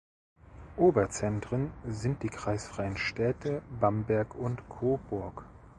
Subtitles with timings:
[0.77, 5.45] Oberzentren sind die kreisfreien Städte Bamberg und Coburg.